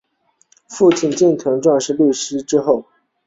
[0.67, 2.85] 父亲近藤壮吉是律师则为藩士之后。